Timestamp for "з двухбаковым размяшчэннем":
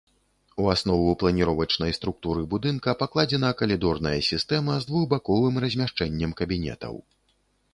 4.85-6.31